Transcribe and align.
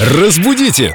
Разбудите! 0.00 0.94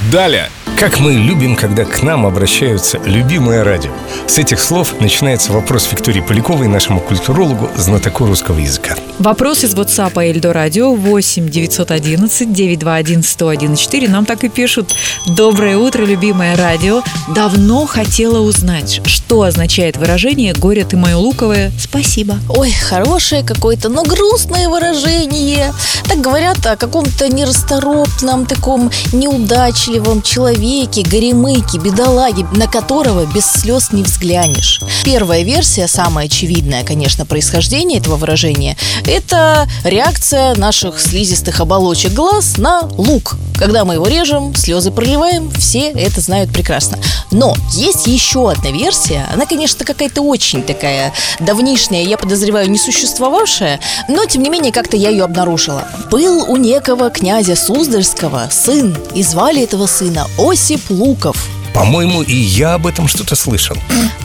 Далее! 0.00 0.48
Как 0.78 1.00
мы 1.00 1.12
любим, 1.12 1.56
когда 1.56 1.84
к 1.84 2.04
нам 2.04 2.24
обращаются 2.24 3.00
любимое 3.04 3.64
радио. 3.64 3.90
С 4.28 4.38
этих 4.38 4.60
слов 4.60 5.00
начинается 5.00 5.50
вопрос 5.50 5.90
Виктории 5.90 6.20
Поляковой, 6.20 6.68
нашему 6.68 7.00
культурологу, 7.00 7.68
знатоку 7.76 8.26
русского 8.26 8.60
языка. 8.60 8.94
Вопрос 9.18 9.64
из 9.64 9.74
WhatsApp 9.74 10.12
Эльдо 10.24 10.52
Радио 10.52 10.94
8 10.94 11.48
911 11.48 12.52
921 12.52 13.24
101 13.24 13.74
4. 13.74 14.08
Нам 14.08 14.24
так 14.24 14.44
и 14.44 14.48
пишут. 14.48 14.94
Доброе 15.26 15.78
утро, 15.78 16.04
любимое 16.04 16.56
радио. 16.56 17.02
Давно 17.34 17.84
хотела 17.86 18.38
узнать, 18.38 19.00
что 19.04 19.42
означает 19.42 19.96
выражение 19.96 20.54
«Горе 20.54 20.84
ты 20.84 20.96
мое 20.96 21.16
луковое, 21.16 21.72
спасибо». 21.76 22.38
Ой, 22.48 22.70
хорошее 22.70 23.42
какое-то, 23.42 23.88
но 23.88 24.04
грустное 24.04 24.68
выражение. 24.68 25.74
Так 26.04 26.20
говорят 26.20 26.64
о 26.66 26.76
каком-то 26.76 27.28
нерасторопном, 27.28 28.46
таком 28.46 28.92
неудачливом 29.88 30.22
человеке, 30.22 31.02
горемыке, 31.02 31.78
бедолаге, 31.78 32.46
на 32.52 32.66
которого 32.66 33.24
без 33.26 33.46
слез 33.46 33.92
не 33.92 34.02
взглянешь. 34.02 34.80
Первая 35.04 35.42
версия, 35.42 35.88
самая 35.88 36.26
очевидная, 36.26 36.84
конечно, 36.84 37.24
происхождение 37.24 37.98
этого 37.98 38.16
выражения, 38.16 38.76
это 39.06 39.68
реакция 39.84 40.54
наших 40.54 41.00
слизистых 41.00 41.60
оболочек 41.60 42.12
глаз 42.12 42.58
на 42.58 42.82
лук. 42.96 43.36
Когда 43.58 43.84
мы 43.84 43.94
его 43.94 44.06
режем, 44.06 44.54
слезы 44.54 44.90
проливаем, 44.90 45.50
все 45.50 45.90
это 45.90 46.20
знают 46.20 46.52
прекрасно. 46.52 46.98
Но 47.30 47.56
есть 47.72 48.06
еще 48.06 48.50
одна 48.50 48.70
версия, 48.70 49.26
она, 49.32 49.46
конечно, 49.46 49.84
какая-то 49.84 50.22
очень 50.22 50.62
такая 50.62 51.12
давнишняя, 51.40 52.04
я 52.04 52.16
подозреваю, 52.16 52.70
не 52.70 52.78
существовавшая, 52.78 53.80
но, 54.08 54.24
тем 54.26 54.42
не 54.42 54.50
менее, 54.50 54.72
как-то 54.72 54.96
я 54.96 55.10
ее 55.10 55.24
обнаружила. 55.24 55.88
Был 56.10 56.44
у 56.48 56.56
некого 56.56 57.10
князя 57.10 57.56
Суздальского 57.56 58.48
сын, 58.50 58.96
и 59.14 59.22
звали 59.22 59.62
этого 59.62 59.77
сына 59.86 60.26
Осип 60.38 60.90
Луков. 60.90 61.57
По-моему, 61.78 62.22
и 62.22 62.34
я 62.34 62.74
об 62.74 62.88
этом 62.88 63.06
что-то 63.06 63.36
слышал. 63.36 63.76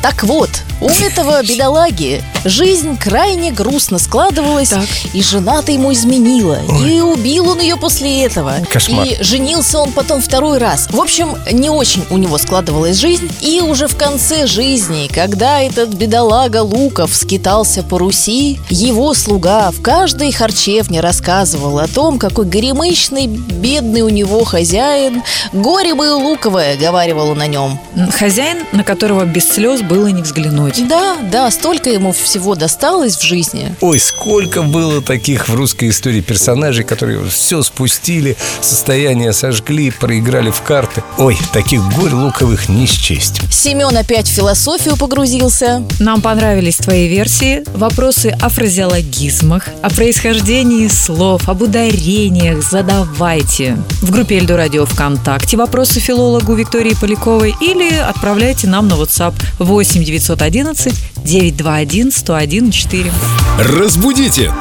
Так 0.02 0.24
вот, 0.24 0.50
у 0.82 0.90
этого 0.90 1.44
бедолаги 1.44 2.24
жизнь 2.46 2.98
крайне 2.98 3.52
грустно 3.52 4.00
складывалась, 4.00 4.70
Так. 4.70 4.88
и 5.14 5.22
жена-то 5.22 5.72
ему 5.72 5.94
изменила, 5.94 6.60
Ой. 6.68 6.96
и 6.96 7.00
убил 7.00 7.50
он 7.50 7.62
ее 7.62 7.78
после 7.78 8.24
этого. 8.26 8.56
Кошмар. 8.72 9.06
И 9.06 9.24
женился 9.24 9.78
он 9.78 9.92
потом 9.92 10.20
второй 10.20 10.58
раз. 10.58 10.88
В 10.90 11.00
общем, 11.00 11.38
не 11.52 11.70
очень 11.70 12.04
у 12.10 12.18
него 12.18 12.40
складывалась 12.40 12.98
жизнь, 12.98 13.30
и 13.40 13.62
уже 13.62 13.88
в 13.88 13.96
конце 13.96 14.48
жизни, 14.48 15.08
когда 15.14 15.62
этот 15.62 15.90
бедолага 15.90 16.64
Луков 16.64 17.16
скитался 17.16 17.84
по 17.84 18.00
Руси, 18.00 18.60
его 18.72 19.14
слуга 19.14 19.70
в 19.70 19.80
каждой 19.80 20.32
харчевне 20.32 21.02
рассказывал 21.02 21.78
о 21.78 21.88
том, 21.88 22.18
какой 22.18 22.46
горемычный, 22.46 23.28
бедный 23.28 24.02
у 24.02 24.10
него 24.10 24.44
хозяин. 24.44 25.22
«Горе 25.54 25.94
мое 25.94 26.16
луковое»,— 26.16 26.76
говаривал 26.78 27.30
он 27.30 27.43
о 27.44 27.48
нем. 27.48 27.80
Хозяин, 28.12 28.66
на 28.72 28.84
которого 28.84 29.26
без 29.26 29.50
слез 29.50 29.82
было 29.82 30.08
не 30.08 30.22
взглянуть. 30.22 30.88
Да, 30.88 31.18
да, 31.32 31.52
столько 31.52 31.90
ему 31.90 32.14
всего 32.14 32.56
досталось 32.56 33.18
в 33.18 33.22
жизни. 33.22 33.76
Ой, 33.82 34.00
сколько 34.00 34.62
было 34.62 35.02
таких 35.02 35.50
в 35.50 35.56
русской 35.56 35.90
истории 35.90 36.22
персонажей, 36.22 36.86
которые 36.86 37.24
все 37.26 37.62
спустили, 37.62 38.38
состояние 38.62 39.34
сожгли, 39.34 39.92
проиграли 39.92 40.52
в 40.52 40.62
карты. 40.62 41.04
Ой, 41.18 41.38
таких 41.52 41.82
горь 41.96 42.14
луковых 42.14 42.70
не 42.70 42.86
счесть. 42.86 43.42
Семен 43.52 43.96
опять 43.98 44.28
в 44.28 44.32
философию 44.32 44.96
погрузился. 44.96 45.84
Нам 46.00 46.22
понравились 46.22 46.78
твои 46.78 47.08
версии, 47.08 47.64
вопросы 47.74 48.36
о 48.42 48.50
фразеологизмах, 48.50 49.68
о 49.82 49.90
происхождении 49.90 50.88
слов, 50.88 51.50
об 51.50 51.62
ударениях 51.62 52.64
задавайте. 52.64 53.78
В 54.02 54.12
группе 54.12 54.38
Эльдо 54.38 54.56
Радио 54.56 54.86
ВКонтакте 54.86 55.58
вопросы 55.58 56.00
филологу 56.00 56.54
Виктории 56.54 56.94
Поляковой 57.24 57.56
или 57.62 57.96
отправляйте 57.96 58.68
нам 58.68 58.90
на 58.90 58.96
WhatsApp 58.96 59.34
8 59.58 60.04
911 60.04 60.94
921 61.24 62.12
101 62.12 62.72
4. 62.72 63.12
Разбудите! 63.60 64.52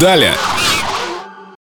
Далее! 0.00 0.34